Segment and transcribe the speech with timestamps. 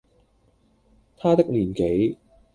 [1.15, 2.15] 他的年紀，